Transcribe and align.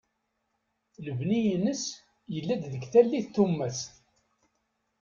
Lebni-ines 1.05 1.83
yella-d 2.33 2.63
deg 2.73 2.83
tallit 2.91 3.27
tummast. 3.35 3.93